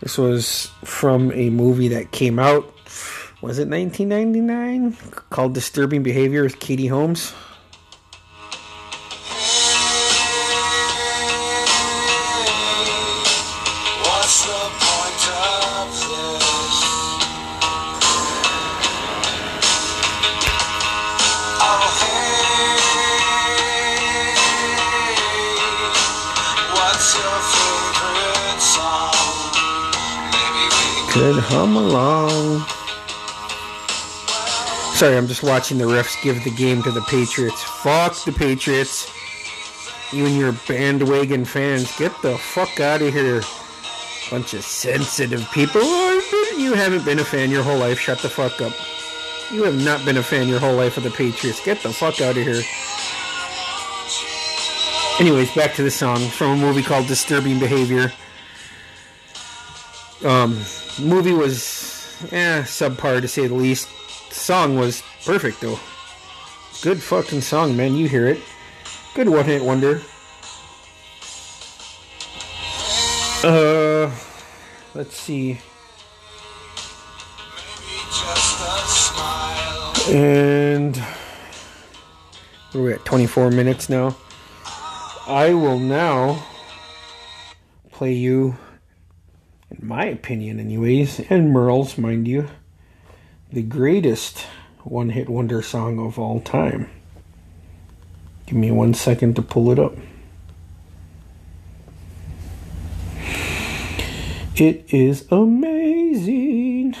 [0.01, 2.65] this was from a movie that came out.
[3.41, 4.97] Was it 1999?
[5.29, 7.33] Called Disturbing Behavior with Katie Holmes.
[31.49, 32.63] Hum along.
[34.95, 37.63] Sorry, I'm just watching the refs give the game to the Patriots.
[37.63, 39.11] Fuck the Patriots.
[40.13, 43.41] You and your bandwagon fans, get the fuck out of here.
[44.29, 45.81] Bunch of sensitive people.
[46.57, 47.99] You haven't been a fan your whole life.
[47.99, 48.73] Shut the fuck up.
[49.51, 51.63] You have not been a fan your whole life of the Patriots.
[51.65, 52.61] Get the fuck out of here.
[55.19, 58.11] Anyways, back to the song from a movie called Disturbing Behavior.
[60.23, 60.59] Um,
[61.01, 63.87] movie was, eh, subpar to say the least.
[64.29, 65.79] The song was perfect though.
[66.81, 67.95] Good fucking song, man.
[67.95, 68.39] You hear it.
[69.13, 70.01] Good one hit wonder.
[73.43, 74.11] Uh,
[74.93, 75.59] let's see.
[80.09, 81.01] And
[82.73, 84.15] we're at 24 minutes now.
[85.27, 86.43] I will now
[87.91, 88.57] play you
[89.71, 92.47] in my opinion, anyways, and Merle's, mind you,
[93.51, 94.45] the greatest
[94.83, 96.89] one hit wonder song of all time.
[98.45, 99.93] Give me one second to pull it up.
[104.55, 106.95] It is amazing.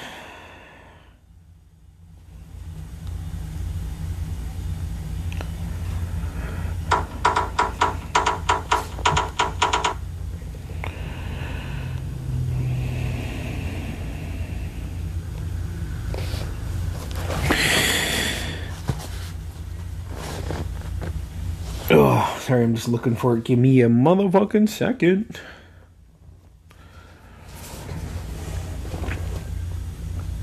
[21.91, 23.43] Oh, sorry, I'm just looking for it.
[23.43, 25.39] Give me a motherfucking second.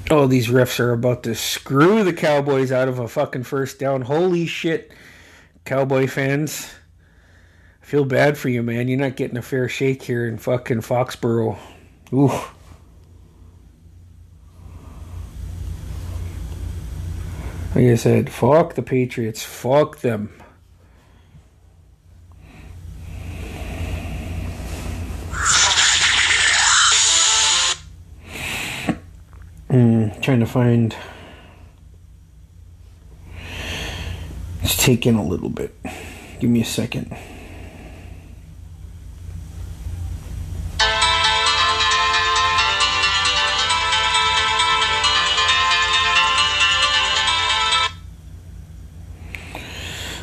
[0.08, 4.02] Oh, these refs are about to screw the Cowboys out of a fucking first down.
[4.02, 4.92] Holy shit,
[5.64, 6.72] Cowboy fans.
[7.82, 8.86] I feel bad for you, man.
[8.86, 11.58] You're not getting a fair shake here in fucking Foxborough.
[12.12, 12.28] Ooh.
[17.74, 19.42] Like I said, fuck the Patriots.
[19.42, 20.30] Fuck them.
[30.26, 30.96] Trying to find.
[34.60, 35.72] It's taking a little bit.
[36.40, 37.16] Give me a second.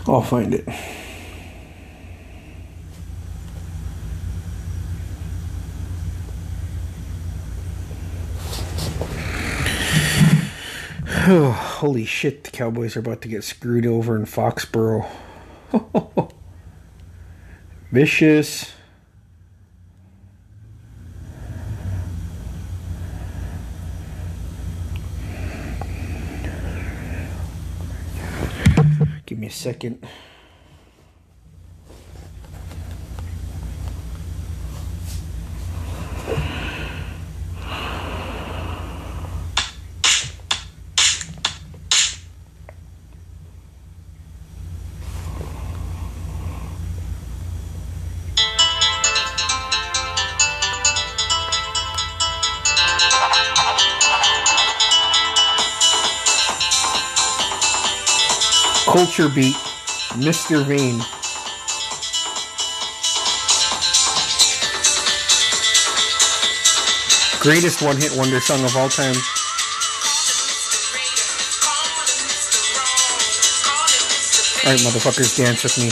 [0.06, 0.68] I'll find it.
[11.26, 15.10] holy shit, the Cowboys are about to get screwed over in Foxborough.
[17.94, 18.74] Vicious.
[29.26, 30.06] Give me a second.
[58.94, 59.56] Culture Beat,
[60.22, 60.64] Mr.
[60.64, 61.02] Vain.
[67.42, 69.16] Greatest one hit wonder song of all time.
[74.62, 75.90] Alright, motherfuckers, dance with me.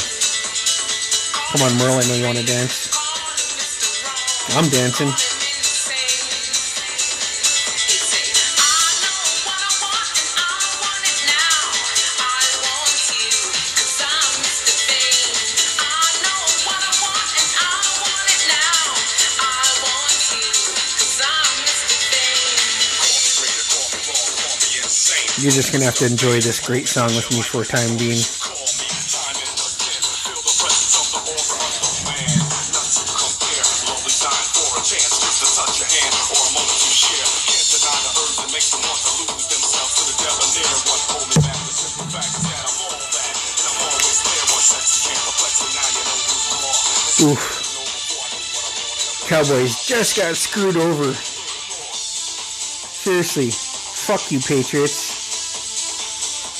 [1.57, 2.91] Come on, Merle, I know you want to dance.
[4.55, 5.40] I'm dancing.
[25.51, 28.15] You're just gonna have to enjoy this great song with me for time being.
[47.27, 47.43] Oof.
[49.27, 51.11] Cowboys just got screwed over.
[53.03, 55.10] Seriously, fuck you, Patriots.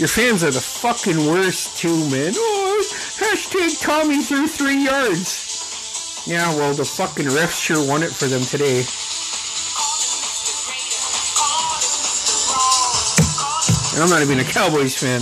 [0.02, 2.34] Your fans are the fucking worst too, man.
[2.36, 2.82] Oh,
[3.22, 6.26] hashtag Tommy threw three yards.
[6.26, 8.82] Yeah, well, the fucking refs sure won it for them today.
[13.94, 15.22] And I'm not even a Cowboys fan.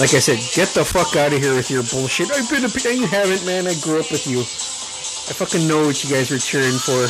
[0.00, 2.32] Like I said, get the fuck out of here with your bullshit.
[2.32, 3.66] I've been a you haven't, man.
[3.66, 4.40] I grew up with you.
[4.40, 7.04] I fucking know what you guys were cheering for.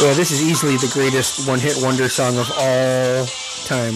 [0.00, 3.26] Yeah, this is easily the greatest one-hit wonder song of all
[3.66, 3.92] time.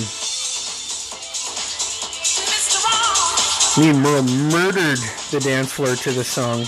[3.80, 4.98] Me and Merle murdered
[5.30, 6.66] the dance floor to the song.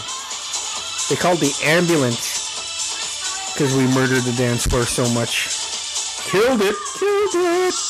[1.11, 5.49] They called the ambulance because we murdered the dance floor so much.
[6.30, 7.86] Killed it, killed it.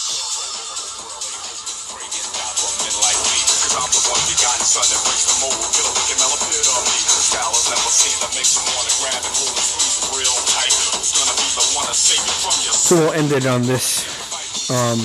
[12.87, 14.71] So we'll end it on this.
[14.71, 15.03] Um,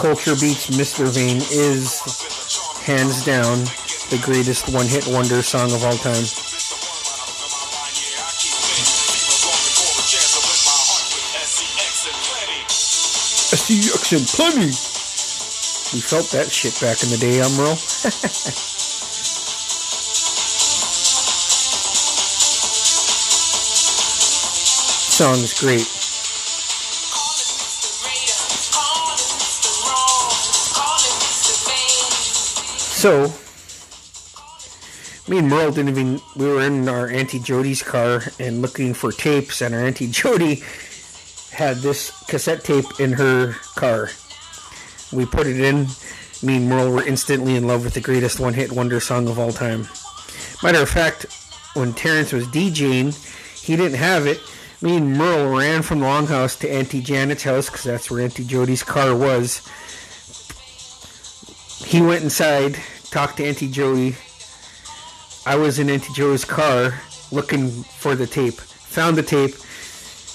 [0.00, 1.04] Culture Beats Mr.
[1.04, 2.00] Vain is
[2.80, 3.58] hands down
[4.08, 6.24] the greatest one hit wonder song of all time.
[13.52, 14.72] SEX and plenty.
[15.92, 17.76] We felt that shit back in the day, Emerald.
[25.16, 25.95] Song is great.
[33.06, 33.32] So,
[35.28, 36.20] me and Merle didn't even.
[36.34, 40.64] We were in our Auntie Jody's car and looking for tapes, and our Auntie Jody
[41.52, 44.08] had this cassette tape in her car.
[45.12, 45.86] We put it in.
[46.42, 49.38] Me and Merle were instantly in love with the greatest one hit wonder song of
[49.38, 49.86] all time.
[50.64, 51.26] Matter of fact,
[51.74, 53.14] when Terrence was DJing,
[53.64, 54.40] he didn't have it.
[54.82, 58.42] Me and Merle ran from the longhouse to Auntie Janet's house because that's where Auntie
[58.42, 59.62] Jody's car was
[61.86, 62.80] he went inside,
[63.16, 64.14] talked to Auntie Joey.
[65.46, 67.00] I was in Auntie Joe's car
[67.32, 68.60] looking for the tape.
[68.92, 69.54] Found the tape,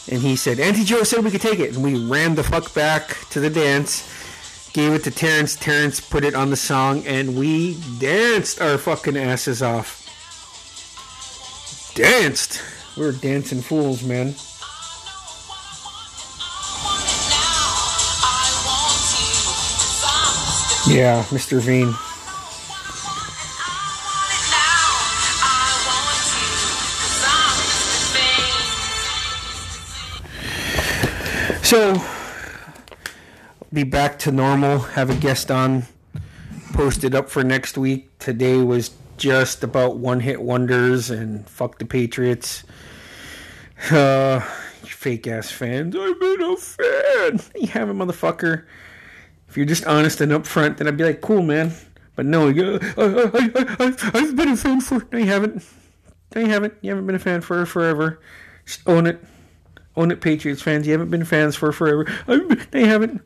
[0.09, 1.75] and he said, Auntie Joe said we could take it.
[1.75, 5.55] And we ran the fuck back to the dance, gave it to Terrence.
[5.55, 10.01] Terrence put it on the song, and we danced our fucking asses off.
[11.93, 12.63] Danced.
[12.97, 14.33] We were dancing fools, man.
[20.87, 21.61] Yeah, Mr.
[21.61, 21.93] Veen.
[31.71, 32.03] So,
[33.71, 34.79] be back to normal.
[34.79, 35.85] Have a guest on
[36.73, 38.09] posted up for next week.
[38.19, 42.65] Today was just about one hit wonders and fuck the Patriots.
[43.89, 44.41] Uh,
[44.83, 45.95] fake ass fans.
[45.95, 47.39] I've been a fan.
[47.55, 48.65] You have a motherfucker.
[49.47, 51.71] If you're just honest and upfront, then I'd be like, cool, man.
[52.17, 53.03] But no, you, I,
[53.33, 55.07] I, I, I've been a fan for.
[55.13, 55.63] No, you haven't.
[56.35, 56.73] No, you haven't.
[56.81, 58.19] You haven't been a fan for forever.
[58.65, 59.23] Just own it.
[59.95, 60.85] Own it, Patriots fans.
[60.87, 62.11] You haven't been fans for forever.
[62.27, 63.21] You haven't.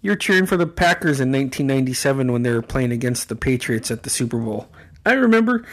[0.00, 4.04] You're cheering for the Packers in 1997 when they were playing against the Patriots at
[4.04, 4.68] the Super Bowl.
[5.04, 5.64] I remember.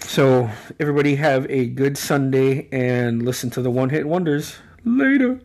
[0.00, 4.56] So, everybody have a good Sunday and listen to the One Hit Wonders.
[4.84, 5.40] Later.